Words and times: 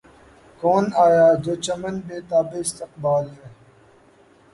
کون 0.59 0.85
آیا‘ 1.05 1.27
جو 1.43 1.53
چمن 1.65 1.95
بے 2.05 2.17
تابِ 2.29 2.49
استقبال 2.63 3.25
ہے! 3.37 3.47